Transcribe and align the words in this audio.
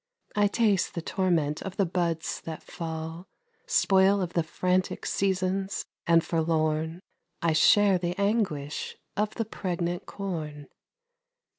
I 0.35 0.47
taste 0.47 0.95
the 0.95 1.03
torment 1.03 1.61
of 1.61 1.77
the 1.77 1.85
buds 1.85 2.41
that 2.45 2.63
fall 2.63 3.27
Spoil 3.67 4.19
of 4.19 4.33
the 4.33 4.41
frantic 4.41 5.05
seasons, 5.05 5.85
and 6.07 6.23
forlorn 6.25 7.01
I 7.43 7.53
share 7.53 7.99
the 7.99 8.17
anguish 8.19 8.97
of 9.15 9.35
the 9.35 9.45
pregnant 9.45 10.07
corn. 10.07 10.69